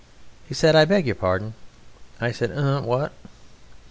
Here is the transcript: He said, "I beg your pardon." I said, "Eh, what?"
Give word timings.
He 0.49 0.55
said, 0.55 0.75
"I 0.75 0.85
beg 0.85 1.05
your 1.05 1.13
pardon." 1.13 1.53
I 2.19 2.31
said, 2.31 2.49
"Eh, 2.49 2.79
what?" 2.79 3.13